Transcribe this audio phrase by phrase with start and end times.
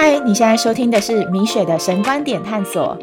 [0.00, 2.96] 嗨，你现在收听的是米雪的神观点探索。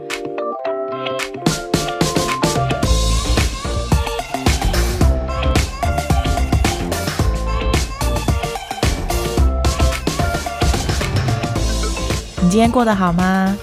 [12.41, 13.57] 你今天过得好吗？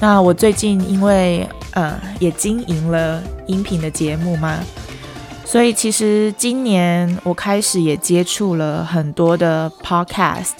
[0.00, 4.58] 那我最近因为呃也经营了音频的节目嘛，
[5.44, 10.54] 所以其实今年我开始也接触了很多的 podcast。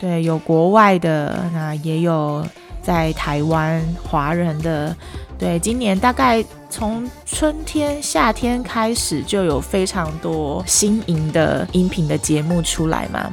[0.00, 2.42] 对，有国外的，那也有
[2.82, 4.96] 在台湾华人的。
[5.38, 13.30] 对，今年大概从春天、夏天开始，就有非常多新颖的音频的节目出来嘛。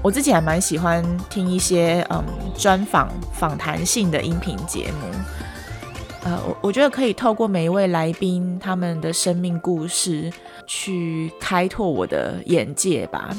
[0.00, 2.24] 我自己还蛮喜欢听一些嗯
[2.56, 5.08] 专访、访谈性的音频节目。
[6.24, 10.32] 呃，我我觉得可以透过每一位来宾他们的生命故事，
[10.66, 13.30] 去开拓我的眼界吧。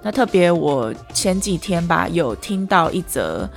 [0.00, 3.48] 那特别，我前几天吧有听到一则，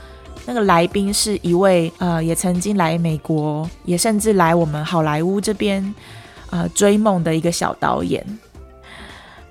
[0.45, 5.93] 那个来宾是一位呃，也曾经来美国，也甚至来我们好莱坞这边
[6.49, 8.25] 呃追梦的一个小导演。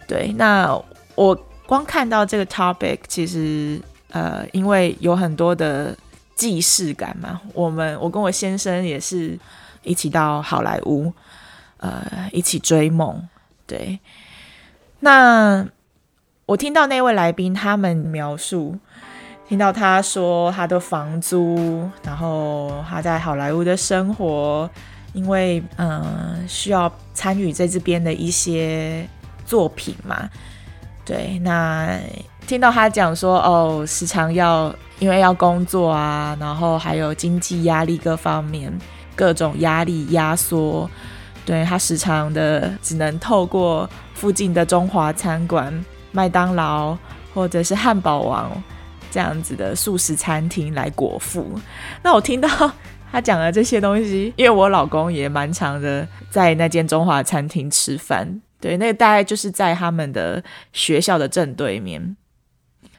[0.09, 0.77] 对，那
[1.15, 1.33] 我
[1.65, 5.97] 光看到这个 topic，其实呃，因为有很多的
[6.35, 9.39] 既视感嘛，我们我跟我先生也是
[9.85, 11.13] 一起到好莱坞，
[11.77, 13.29] 呃，一起追梦。
[13.65, 14.01] 对，
[14.99, 15.65] 那。
[16.51, 18.77] 我听到那位来宾他们描述，
[19.49, 24.69] 听到他说他的房租，然后他在好莱坞的生活，
[25.13, 29.09] 因为嗯需要参与在这边的一些
[29.47, 30.29] 作品嘛，
[31.05, 31.97] 对，那
[32.49, 38.77] 听到他讲说哦，时常要因为要工作啊，然后还有经济压力各方面
[39.15, 40.91] 各种压力压缩，
[41.47, 45.73] 对他时常的只能透过附近的中华餐馆。
[46.13, 46.97] 麦当劳
[47.33, 48.51] 或者是汉堡王
[49.11, 51.47] 这样子的素食餐厅来果腹。
[52.03, 52.49] 那我听到
[53.11, 58.41] 他讲的这些东西，因为我老公也蛮常的在那间中华餐厅吃饭。
[58.61, 62.17] 对，那大概就是在他们的学校的正对面。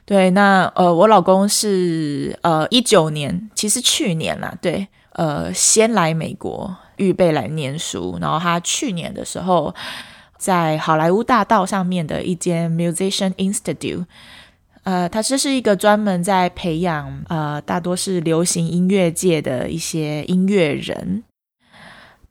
[0.04, 9.74] 对，那呃，我老公是呃一九年，其实去年啦，对，呃，先来美国预备来念书，然后他去年的时候。
[10.42, 14.04] 在好莱坞大道上面的一间 Musician Institute，
[14.82, 21.22] 呃，它这是一个专门在培养呃，大多是流行音乐界的一些音乐人。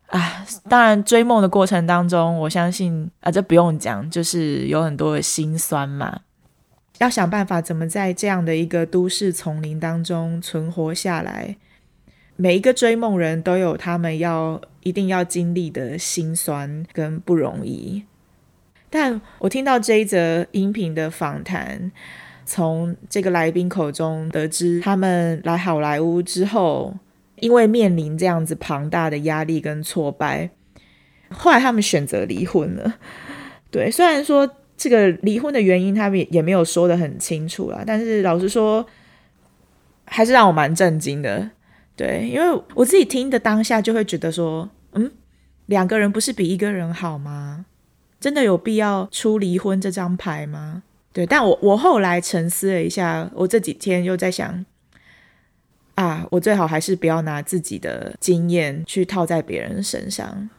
[0.07, 6.19] 啊，当然追梦的过程当中，我相信啊，这不用讲，就是有很多的辛酸嘛。
[6.97, 11.55] 要想办法怎么在这样的一个都市丛林当中存活下来。
[12.35, 18.03] 每一个追梦人都有他们要一定要经历的辛酸跟不容易，
[18.89, 21.91] 但我听到这一则音频的访谈，
[22.45, 26.95] 从这个来宾口中得知，他们来好莱坞之后，
[27.39, 30.49] 因为面临这样子庞大的压力跟挫败，
[31.29, 32.95] 后来他们选择离婚了。
[33.69, 38.83] 对，虽然说这个离婚的原因他们也也没有说的很清楚啦，但是老实说，
[40.05, 41.51] 还是让我蛮震惊的。
[41.95, 45.11] 对，因为我自己听的当下就会觉得说，嗯，
[45.67, 47.65] 两个人不是比一个人好吗？
[48.19, 50.83] 真的有必要出离婚这张牌吗？
[51.11, 54.65] 对，但我我后来沉思了一下，我这几天又在想，
[55.95, 60.49] 啊，我最好还是不要拿自己的经验去套在别人身上，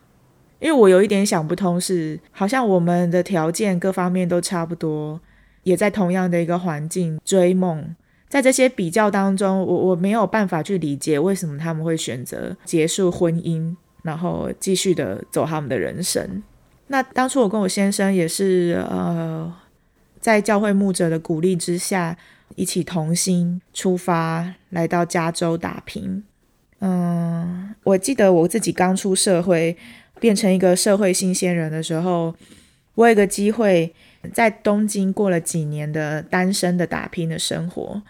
[0.61, 5.21] 因为我有一点想不通，是好像我们的条件各方面都差不多，
[5.63, 7.97] 也在同样的一个环境追梦。
[8.33, 16.43] 在这些比较当中，我我没有办法去理解为什么他们会选择结束婚姻，然后继续的走他们的人生。
[16.87, 19.55] 那当初我跟我先生也是，呃，
[20.19, 22.17] 在教会牧者的鼓励之下，
[22.57, 26.25] 一起同心出发来到加州打拼。
[26.79, 29.77] 嗯，我记得我自己刚出社会，
[30.19, 32.35] 变成一个社会新鲜人的时候，
[32.95, 33.95] 我有个机会
[34.33, 38.01] 在东京过了几年的单身的打拼的生活。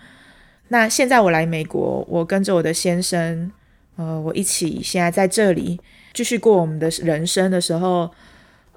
[0.72, 3.52] 那现在我来美国，我跟着我的先生，
[3.96, 5.78] 呃，我一起现在在这里
[6.14, 8.10] 继续过我们的人生的时候，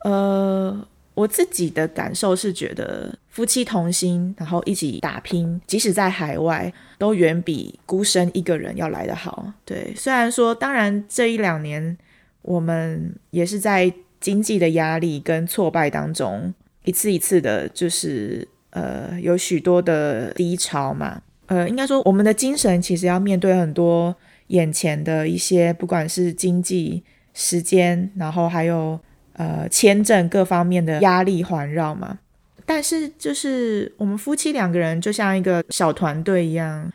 [0.03, 9.53] 呃，我自己的感受是觉得夫妻同心，然后一起打拼，即使在海外，都远比孤身一个人要来得好。
[9.63, 11.97] 对，虽然说，当然这一两年
[12.41, 16.53] 我们也是在经济的压力跟挫败当中，
[16.83, 21.21] 一次一次的，就是呃，有许多的低潮嘛。
[21.47, 24.15] 呃，应该说，我们的精神其实要面对很多
[24.47, 27.03] 眼前的一些，不管是经济、
[27.33, 28.99] 时间，然后还有
[29.33, 32.17] 呃签证各方面的压力环绕嘛。
[32.65, 36.91] 但是，就是我们夫妻两个人就像一个小团队一样，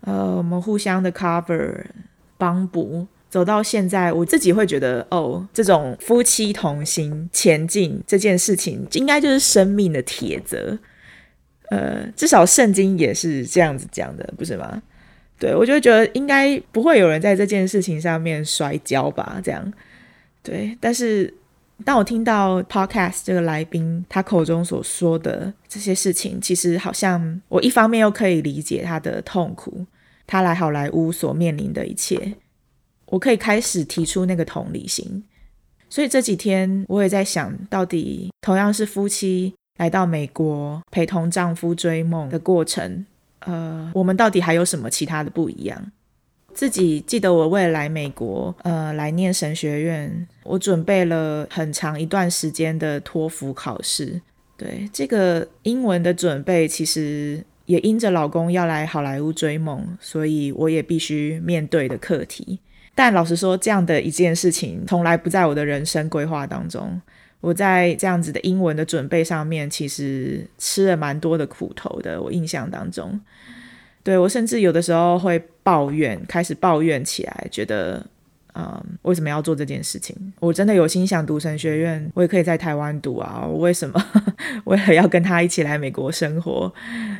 [0.00, 1.84] 呃，我们互相的 cover
[2.36, 10.76] 帮补，走到现在，我自己会觉得，哦，这种夫妻同心前进这件事情，应该就是生命的铁则。
[11.70, 14.82] 呃，至少圣经也是这样子讲的，不是吗？
[15.38, 19.40] 对我就觉得应该不会有人在这件事情上面摔跤吧？
[19.44, 19.72] 这样，
[20.42, 20.76] 对。
[20.80, 21.32] 但是
[21.84, 29.86] 当我听到 podcast 这个来宾他口中所说的这些事情，其实好像我一方面又可以理解他的痛苦，
[30.26, 32.34] 他来好莱坞所面临的一切，
[33.06, 35.22] 我可以开始提出那个同理心。
[35.90, 39.54] 所以这几天我也在想到底同样是夫妻。
[39.78, 43.06] 来到美国陪同丈夫追梦的过程，
[43.40, 45.90] 呃，我们到底还有什么其他的不一样？
[46.52, 54.20] 自己记得我为了来美国，呃，来念神学院，我准备了很长一段时间的托福考试。
[54.56, 62.58] 对这个英文的准备，其实也因着老公要来好莱坞追梦，所以我也必须面对的课题。
[62.96, 67.00] 但老实说，这样的一件事情，从来不在我的人生规划当中。
[67.40, 72.20] 我在这样子的英文的准备上面，其实吃了蛮多的苦头的。
[72.20, 73.20] 我印象当中，
[74.02, 78.04] 对我甚至有的时候会抱怨，开始抱怨起来，觉得，
[78.54, 80.16] 嗯，为什么要做这件事情？
[80.40, 84.04] 我真的有心想读神学院，我也可以在台湾读啊，我为什么
[84.64, 86.72] 为了要跟他一起来美国生活，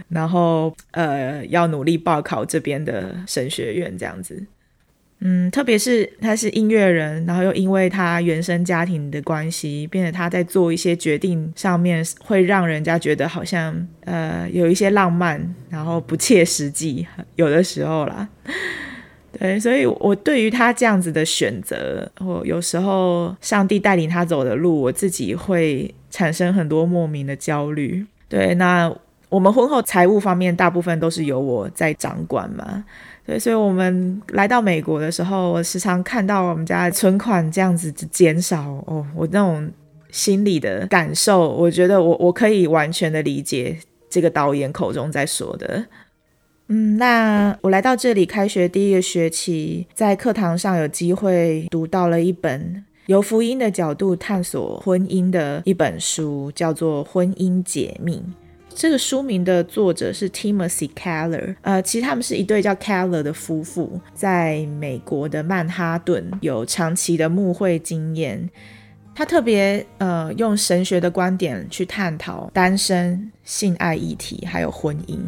[0.09, 4.45] 然后呃，要努力报考这边的神学院这样子？
[5.21, 13.75] 嗯，特别是他是音乐人，然后又因为他原生家庭的关系，变得他在做一些决定上面会让人家觉得好像
[14.05, 17.05] 呃有一些浪漫，然后不切实际，
[17.35, 18.29] 有的时候啦。
[19.39, 28.07] 对，所以我对于他这样子的选择，或有时候上帝带领他走的路，我自己会产生很多莫名的焦虑。
[28.29, 28.93] 对，那
[29.29, 32.85] 我们婚后财务方面大部分都是由我在掌管嘛。
[33.29, 39.71] 对，所以我们来到美国的时候，我时常看到我们家的存款这样子减少哦，我那种
[40.11, 43.79] 心里的感受，我觉得我我可以完全的理解
[44.09, 45.85] 这个导演口中在说的。
[46.69, 58.17] 嗯，那我来到这里开学第一个学期，在课堂上有机会读到了一本由福音的角度探索婚姻的一本书，叫做《婚姻解密》。
[58.79, 68.49] 这个书名的作者是 Timothy Keller，呃，其实他们是一对叫 Keller 的夫妇，在美国的曼哈顿有长期的牧会经验。
[69.17, 75.19] 他特别呃用神学的观点去探讨单身、性爱议题，还有婚姻，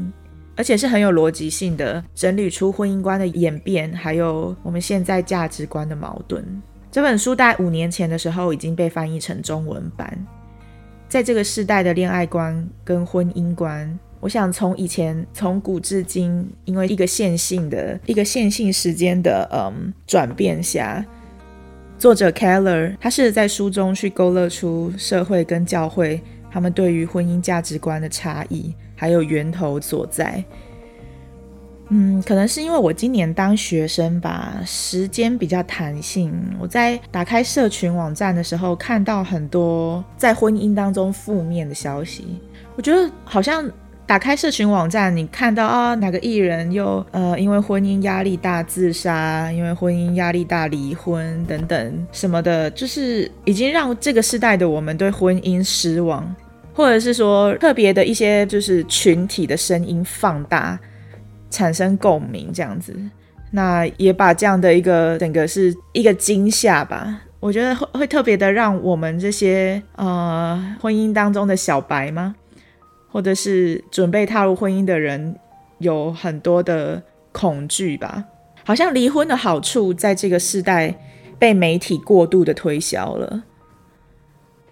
[0.54, 6.62] 而且是很有逻辑性的整理出婚姻观的演变，还有我们现在价值观的矛盾。
[6.88, 10.16] 这本书在五年前的时候已经被翻译成中文版。
[11.10, 21.04] 在这个世代的恋爱观跟婚姻观，我想从以前从古至今，因为一个线性的一个线性时间的嗯转变下，
[21.98, 30.44] 作者 Keller 他是在书中去勾勒出社会跟教会他们对于婚姻价值观的差异，还有源头所在。
[31.92, 36.32] 嗯，可能是因为我今年当学生吧，时间比较弹性。
[36.60, 42.38] 我在打开社群网站的时候，看到很多在婚姻当中负面的消息。
[42.76, 43.68] 我觉得好像
[44.06, 56.32] 打开社群网站，你看到啊，哪个艺人又呃因为婚姻压力大自杀，因为婚姻压力大离婚等等什么的，就是已经让这个时代的我们对婚姻失望，
[56.72, 60.78] 或者是说特别的一些就是群体的声音放大。
[61.50, 62.96] 产生共鸣这样子，
[63.50, 67.22] 那也把这样的一个整个是一个惊吓吧。
[67.40, 72.36] 我觉得会会特别的让我们这些呃婚姻当中的小白吗，
[73.10, 75.34] 或者是准备踏入婚姻的人，
[75.78, 77.02] 有很多的
[77.32, 78.24] 恐惧吧。
[78.62, 80.94] 好像离婚的好处在这个时代
[81.38, 83.42] 被媒体过度的推销了。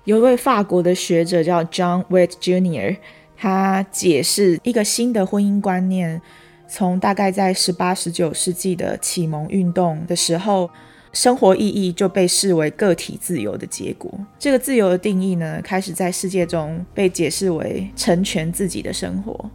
[0.04, 2.98] 有一位法国的学者叫 John Waite Jr.，
[3.36, 6.20] 他解释一个新的婚姻观念。
[6.68, 10.68] 从大概在十八、十九世纪的启蒙运动的时候，
[11.14, 14.12] 生活意义就被视为个体自由的结果。
[14.38, 19.50] 这个自由的定义呢，开始在世界中被解释为成全自己的生活。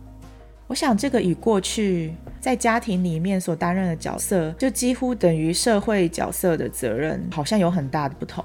[0.65, 8.43] 我想，这个与过去在家庭里面所担任的角色，就几乎等于社会角色的责任，好像有很大的不同。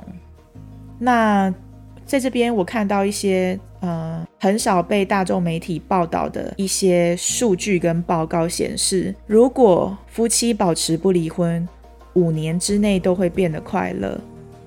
[0.99, 1.53] 那
[2.05, 3.59] 在这边，我看到一些。
[3.81, 11.67] 呃，很少被大众媒体报道的一些数据跟报告显示，如果夫妻保持不离婚，
[12.15, 14.19] 五年之内都会变得快乐；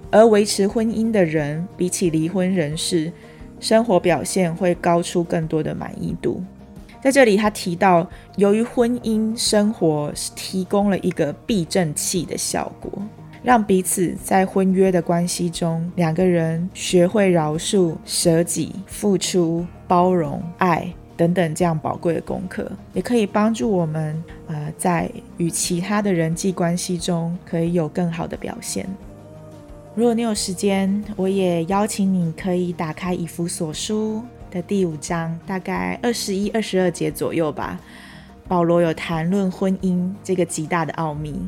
[0.10, 3.12] 而维持婚姻的人，比起离婚人士，
[3.60, 6.41] 生活表现会高出更多的满意度。
[7.01, 12.91] 在这里，他提到，由于婚姻生活提供了一个避震器的效果，
[13.43, 28.88] 让彼此在婚约的关系中，两个人学会饶恕、舍己、付出、包容、爱等等这样宝贵的功课，也可以帮助我们，呃，在与其他的人际关系中可以有更好的表现。
[29.95, 34.21] 如果你有时间，我也邀请你可以打开以弗所书。
[34.51, 37.79] 的第五章大概二十一、二十二节左右吧。
[38.50, 41.39] 保罗有谈论婚姻这个极大的奥秘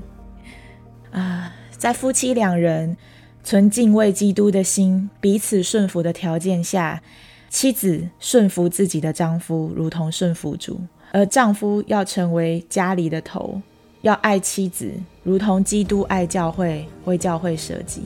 [1.11, 2.95] 啊，在夫妻两人
[3.43, 7.03] 存敬畏基督的心、彼此顺服的条件下，
[7.49, 10.75] 妻子顺服自己的丈夫，如同顺服主；
[11.11, 13.61] 而丈夫要成为家里的头，
[14.01, 18.03] 要爱妻子，如同基督爱教会，为教会舍己。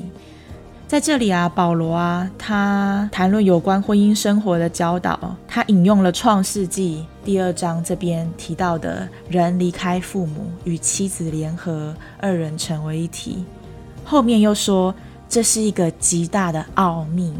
[0.87, 5.35] 在这里啊，保罗啊，他谈论有关婚姻生活的教导。
[5.47, 13.45] 他引用了《创世纪》第二章这边提到的人离开父母，与妻子联合，二人成为一体。
[14.09, 14.95] 后面又说，
[15.27, 17.33] 这是一个极大的奥秘。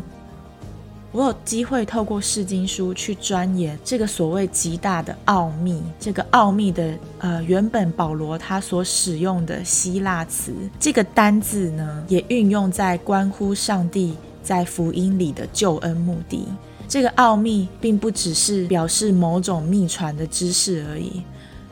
[1.14, 16.46] 我有机会透过释经书去钻研这个所谓极大的奥秘，这个奥秘的呃原本保罗他所使用的希腊词，这个单字呢也运用在关乎上帝在福音里的救恩目的。
[16.90, 21.24] 这个奥秘并不只是表示某种秘传的知识而已。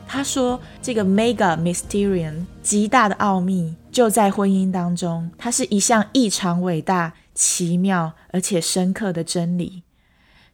[0.08, 7.14] 他说这个 mega mysterium 极大的奥秘就在婚姻当中，它是一项异常伟大。
[7.34, 9.84] 奇妙而且深刻的真理，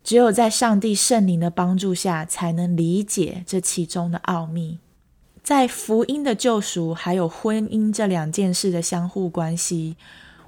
[0.05, 4.79] 只有在上帝圣灵的帮助下，才能理解这其中的奥秘。
[5.43, 9.97] 在福音的救赎还有婚姻这两件事的相互关系，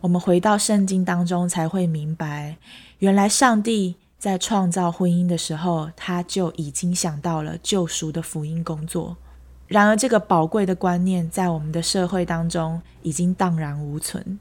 [0.01, 2.59] 我们回到圣经当中才会明白，
[3.01, 9.17] 原来上帝在创造婚姻的时候，他就已经想到了救赎的福音工作。
[9.67, 14.39] 然而，这个宝贵的观念在我们的社会当中已经荡然无存。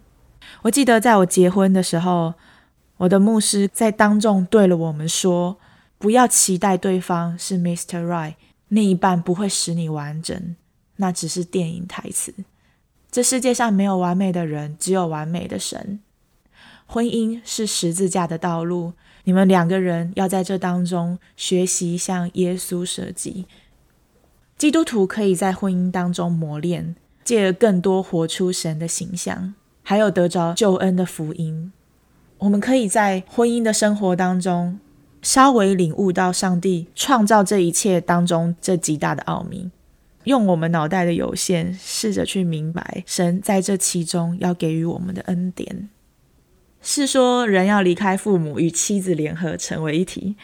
[0.63, 2.33] 我记得在我结婚的时候，
[2.97, 5.57] 我的牧师在当众对了我们说
[5.97, 8.05] ：“不要期待对方是 Mr.
[8.05, 8.35] Right，
[8.67, 10.55] 另一半不会使你完整，
[10.97, 12.33] 那只是电影台词。
[13.09, 16.01] 这世界上没有完美的人，只有完美的神。
[16.85, 23.45] 婚姻是十字架的道路，你们两个人要在这当中学习向耶稣舍己。
[24.63, 31.73] 基督徒可以在婚姻当中磨练，借着更多活出神的形象。”还有得着救恩的福音，
[32.37, 34.79] 我们可以在婚姻的生活当中
[35.21, 39.69] 稍微领悟到上帝创造这一切当中这极大的奥秘，
[40.23, 45.89] 用我们脑袋的有限，试着去明白神在这其中要给予我们的恩典。
[46.81, 50.37] 是说人要离开父母，与妻子联合成为一体。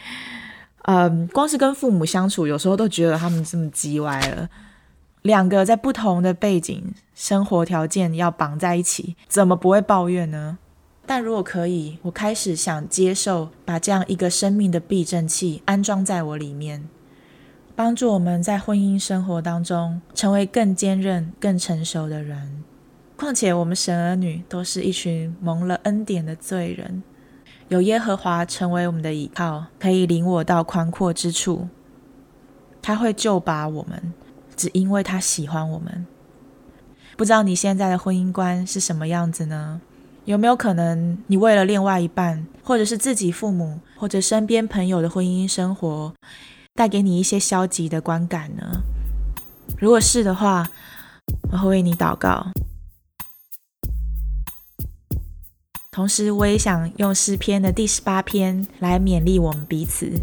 [0.84, 4.48] 嗯，光是跟父母相处，有时候都觉得他们这么叽歪了。
[5.22, 10.58] 两个在不同的背景、生活条件要绑在一起，怎么不会抱怨呢？
[11.04, 16.88] 但如果可以，我开始想接受，把这样一个生命的避震器安装在我里面，
[17.76, 22.64] 帮助我们在婚姻生活当中成为更坚韧、更成熟的人。
[23.16, 27.02] 况且，我们神儿女都是一群蒙了恩典的罪人，
[27.70, 31.68] 有耶和华成为我们的依靠，可以领我到宽阔之处，
[32.82, 34.12] 他会救拔我们。
[34.56, 36.04] 只因为他喜欢我们，
[37.16, 39.80] 不知道你现在的婚姻观是什么样子呢？
[40.24, 46.12] 有没有可能你为了另外一半，或者是自己父母，或者身边朋友的婚姻生活，
[46.74, 48.82] 带给你一些消极的观感呢？
[49.78, 50.68] 如果是的话，
[51.52, 52.48] 我会为你祷告。
[55.92, 60.22] 同时，我也想用诗篇的第十八篇来勉励我们彼此，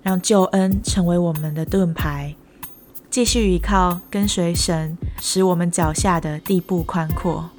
[0.00, 2.36] 让救恩成为我们的盾牌。
[3.10, 7.50] 继续依靠跟随神，使我们脚下的地步宽阔。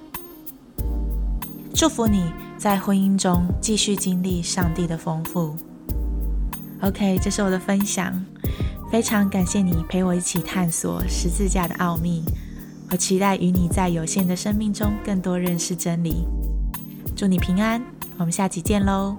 [1.74, 5.54] 祝福你在婚姻中继续经历上帝的丰富。
[6.82, 8.25] OK，这是我的分享，
[8.89, 12.24] 非常感谢你陪我一起探索十字架的奥秘。
[12.89, 16.25] 我期待与你在有限的生命中更多认识真理。
[17.20, 17.84] 祝你平安，
[18.18, 19.18] 我们下期见喽。